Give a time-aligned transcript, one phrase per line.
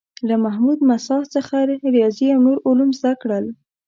[0.27, 1.55] له محمود مساح څخه
[1.95, 3.45] ریاضي او نور علوم زده کړل.